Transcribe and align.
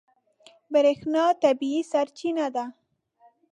برېښنا 0.73 1.25
طبیعي 1.43 1.81
سرچینه 1.91 2.47
ده. 2.55 2.65